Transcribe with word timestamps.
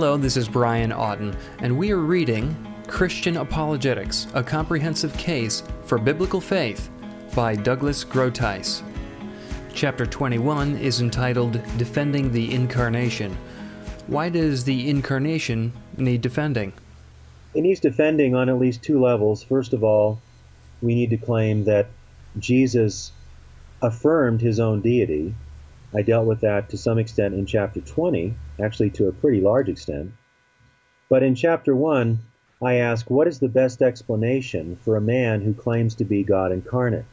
Hello, 0.00 0.16
this 0.16 0.36
is 0.36 0.48
Brian 0.48 0.92
Auten, 0.92 1.36
and 1.58 1.76
we 1.76 1.90
are 1.90 1.98
reading 1.98 2.54
Christian 2.86 3.38
Apologetics 3.38 4.28
A 4.32 4.44
Comprehensive 4.44 5.12
Case 5.16 5.64
for 5.86 5.98
Biblical 5.98 6.40
Faith 6.40 6.88
by 7.34 7.56
Douglas 7.56 8.04
Groothuis. 8.04 8.82
Chapter 9.74 10.06
21 10.06 10.76
is 10.76 11.00
entitled 11.00 11.60
Defending 11.78 12.30
the 12.30 12.54
Incarnation. 12.54 13.36
Why 14.06 14.28
does 14.28 14.62
the 14.62 14.88
Incarnation 14.88 15.72
need 15.96 16.20
defending? 16.20 16.74
It 17.54 17.62
needs 17.62 17.80
defending 17.80 18.36
on 18.36 18.48
at 18.48 18.60
least 18.60 18.84
two 18.84 19.02
levels. 19.02 19.42
First 19.42 19.72
of 19.72 19.82
all, 19.82 20.20
we 20.80 20.94
need 20.94 21.10
to 21.10 21.16
claim 21.16 21.64
that 21.64 21.88
Jesus 22.38 23.10
affirmed 23.82 24.42
his 24.42 24.60
own 24.60 24.80
deity. 24.80 25.34
I 25.94 26.02
dealt 26.02 26.26
with 26.26 26.40
that 26.40 26.68
to 26.70 26.76
some 26.76 26.98
extent 26.98 27.34
in 27.34 27.46
chapter 27.46 27.80
20, 27.80 28.34
actually 28.60 28.90
to 28.90 29.08
a 29.08 29.12
pretty 29.12 29.40
large 29.40 29.68
extent. 29.68 30.12
But 31.08 31.22
in 31.22 31.34
chapter 31.34 31.74
1, 31.74 32.18
I 32.60 32.74
ask, 32.74 33.08
what 33.08 33.28
is 33.28 33.38
the 33.38 33.48
best 33.48 33.80
explanation 33.80 34.76
for 34.76 34.96
a 34.96 35.00
man 35.00 35.40
who 35.40 35.54
claims 35.54 35.94
to 35.96 36.04
be 36.04 36.24
God 36.24 36.52
incarnate? 36.52 37.06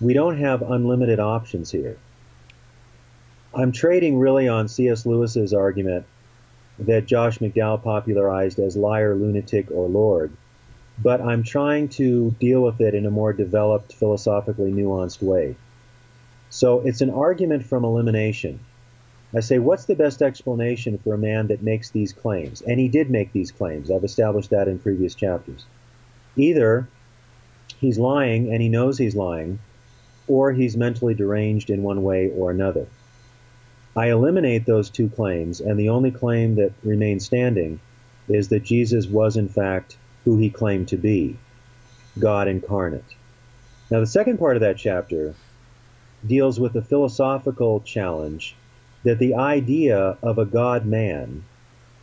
We 0.00 0.14
don't 0.14 0.38
have 0.38 0.62
unlimited 0.62 1.20
options 1.20 1.70
here. 1.70 1.98
I'm 3.54 3.72
trading 3.72 4.18
really 4.18 4.48
on 4.48 4.68
C.S. 4.68 5.04
Lewis's 5.04 5.52
argument 5.52 6.06
that 6.78 7.06
Josh 7.06 7.38
McDowell 7.38 7.82
popularized 7.82 8.58
as 8.58 8.76
liar, 8.76 9.14
lunatic, 9.14 9.70
or 9.70 9.88
Lord, 9.88 10.32
but 10.98 11.20
I'm 11.20 11.42
trying 11.42 11.88
to 11.90 12.30
deal 12.40 12.62
with 12.62 12.80
it 12.80 12.94
in 12.94 13.04
a 13.04 13.10
more 13.10 13.32
developed, 13.32 13.92
philosophically 13.92 14.72
nuanced 14.72 15.22
way. 15.22 15.56
So 16.52 16.80
it's 16.80 17.00
an 17.00 17.08
argument 17.08 17.64
from 17.64 17.82
elimination. 17.82 18.60
I 19.34 19.40
say, 19.40 19.58
what's 19.58 19.86
the 19.86 19.94
best 19.94 20.20
explanation 20.20 20.98
for 20.98 21.14
a 21.14 21.18
man 21.18 21.46
that 21.46 21.62
makes 21.62 21.88
these 21.88 22.12
claims? 22.12 22.60
And 22.60 22.78
he 22.78 22.88
did 22.88 23.08
make 23.08 23.32
these 23.32 23.50
claims. 23.50 23.90
I've 23.90 24.04
established 24.04 24.50
that 24.50 24.68
in 24.68 24.78
previous 24.78 25.14
chapters. 25.14 25.64
Either 26.36 26.86
he's 27.78 27.98
lying 27.98 28.52
and 28.52 28.60
he 28.60 28.68
knows 28.68 28.98
he's 28.98 29.16
lying, 29.16 29.60
or 30.28 30.52
he's 30.52 30.76
mentally 30.76 31.14
deranged 31.14 31.70
in 31.70 31.82
one 31.82 32.02
way 32.02 32.30
or 32.36 32.50
another. 32.50 32.86
I 33.96 34.10
eliminate 34.10 34.66
those 34.66 34.90
two 34.90 35.08
claims, 35.08 35.60
and 35.60 35.80
the 35.80 35.88
only 35.88 36.10
claim 36.10 36.56
that 36.56 36.74
remains 36.84 37.24
standing 37.24 37.80
is 38.28 38.48
that 38.48 38.62
Jesus 38.62 39.06
was, 39.06 39.38
in 39.38 39.48
fact, 39.48 39.96
who 40.26 40.36
he 40.36 40.50
claimed 40.50 40.88
to 40.88 40.98
be 40.98 41.38
God 42.18 42.46
incarnate. 42.46 43.16
Now, 43.90 44.00
the 44.00 44.06
second 44.06 44.36
part 44.36 44.56
of 44.56 44.60
that 44.60 44.76
chapter 44.76 45.34
deals 46.26 46.60
with 46.60 46.72
the 46.72 46.82
philosophical 46.82 47.80
challenge 47.80 48.54
that 49.04 49.18
the 49.18 49.34
idea 49.34 50.16
of 50.22 50.38
a 50.38 50.46
God 50.46 50.86
man, 50.86 51.44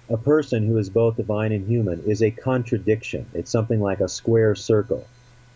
a 0.10 0.18
person 0.18 0.68
who 0.68 0.78
is 0.78 0.90
both 0.90 1.16
divine 1.16 1.52
and 1.52 1.68
human, 1.68 2.04
is 2.04 2.22
a 2.22 2.32
contradiction. 2.32 3.26
It's 3.34 3.52
something 3.52 3.80
like 3.80 4.02
a 4.02 4.10
square 4.10 4.56
circle 4.56 5.08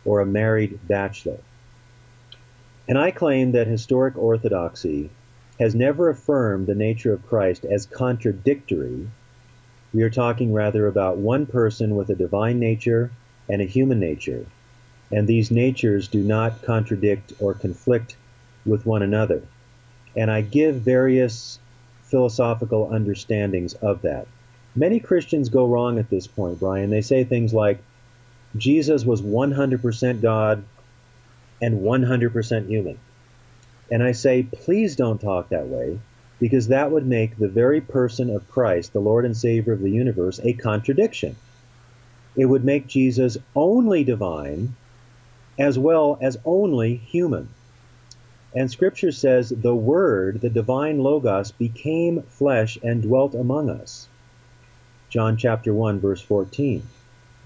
or 0.06 0.22
a 0.22 0.26
married 0.26 0.80
bachelor. 0.88 1.40
And 2.88 2.98
I 2.98 3.12
claim 3.12 3.52
that 3.54 3.68
historic 3.68 4.18
orthodoxy 4.18 5.10
has 5.60 5.76
never 5.76 6.10
affirmed 6.10 6.68
the 6.68 6.76
nature 6.76 7.14
of 7.14 7.28
Christ 7.28 7.66
as 7.66 7.86
contradictory. 7.86 9.08
We 9.94 10.04
are 10.04 10.10
talking 10.10 10.54
rather 10.54 10.88
about 10.88 11.18
one 11.18 11.46
person 11.46 11.96
with 11.96 12.10
a 12.10 12.16
divine 12.16 12.60
nature 12.60 13.12
and 13.50 13.62
a 13.62 13.66
human 13.66 14.00
nature, 14.00 14.46
and 15.12 15.28
these 15.28 15.52
natures 15.52 16.08
do 16.08 16.24
not 16.24 16.62
contradict 16.64 17.34
or 17.40 17.54
conflict 17.54 18.16
with 18.66 18.86
one 18.86 19.02
another. 19.02 19.42
And 20.16 20.30
I 20.30 20.42
give 20.42 20.76
various 20.76 21.60
philosophical 22.04 22.90
understandings 22.94 23.74
of 23.74 24.04
that. 24.04 24.28
Many 24.76 25.00
Christians 25.00 25.50
go 25.50 25.68
wrong 25.68 26.00
at 26.00 26.10
this 26.10 26.28
point, 26.28 26.60
Brian. 26.60 26.90
They 26.90 27.02
say 27.02 27.24
things 27.24 27.54
like 27.54 27.80
Jesus 28.56 29.06
was 29.06 29.22
100% 29.22 30.22
God 30.22 30.64
and 31.62 31.82
100% 31.82 32.68
human. 32.68 33.00
And 33.92 34.04
I 34.04 34.12
say, 34.12 34.44
please 34.44 34.96
don't 34.96 35.20
talk 35.20 35.50
that 35.50 35.68
way, 35.68 36.00
because 36.40 36.68
that 36.68 36.92
would 36.92 37.06
make 37.06 37.38
the 37.38 37.48
very 37.48 37.82
person 37.82 38.30
of 38.30 38.50
Christ, 38.50 38.94
the 38.94 39.00
Lord 39.00 39.26
and 39.26 39.36
Savior 39.36 39.74
of 39.74 39.82
the 39.82 39.90
universe, 39.90 40.40
a 40.44 40.54
contradiction. 40.54 41.36
It 42.36 42.46
would 42.46 42.64
make 42.64 42.88
Jesus 42.88 43.38
only 43.56 44.04
divine 44.04 44.76
as 45.60 45.78
well 45.78 46.18
as 46.22 46.38
only 46.46 46.96
human. 46.96 47.50
And 48.56 48.70
Scripture 48.70 49.12
says, 49.12 49.50
the 49.50 49.76
Word, 49.76 50.42
the 50.42 50.50
divine 50.50 51.00
Logos, 51.00 51.52
became 51.52 52.22
flesh 52.24 52.78
and 52.84 53.02
dwelt 53.02 53.34
among 53.34 53.70
us. 53.70 54.08
John 55.10 55.38
chapter 55.38 55.74
1, 55.74 56.00
verse 56.00 56.22
14. 56.22 56.84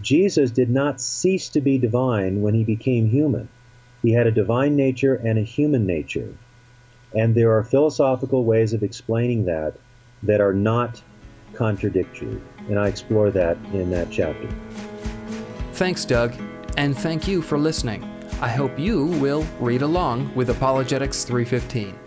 Jesus 0.01 0.51
did 0.51 0.69
not 0.69 1.01
cease 1.01 1.49
to 1.49 1.61
be 1.61 1.77
divine 1.77 2.41
when 2.41 2.53
he 2.53 2.63
became 2.63 3.09
human. 3.09 3.49
He 4.03 4.11
had 4.11 4.27
a 4.27 4.31
divine 4.31 4.75
nature 4.75 5.15
and 5.15 5.39
a 5.39 5.43
human 5.43 5.85
nature. 5.85 6.33
And 7.15 7.33
there 7.33 7.53
are 7.53 7.63
philosophical 7.63 8.43
ways 8.43 8.73
of 8.73 8.83
explaining 8.83 9.45
that 9.45 9.75
that 10.23 10.41
are 10.41 10.53
not 10.53 11.01
contradictory. 11.53 12.41
And 12.69 12.79
I 12.79 12.87
explore 12.87 13.31
that 13.31 13.57
in 13.73 13.89
that 13.91 14.11
chapter. 14.11 14.47
Thanks, 15.73 16.05
Doug, 16.05 16.33
and 16.75 16.97
thank 16.97 17.27
you 17.27 17.41
for 17.41 17.57
listening. 17.57 18.16
I 18.39 18.49
hope 18.49 18.77
you 18.77 19.05
will 19.19 19.43
read 19.59 19.81
along 19.81 20.31
with 20.35 20.51
Apologetics 20.51 21.23
315. 21.23 22.06